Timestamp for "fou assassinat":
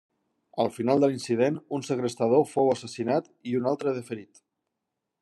2.53-3.29